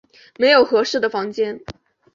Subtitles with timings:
[0.39, 1.61] 没有适合的房间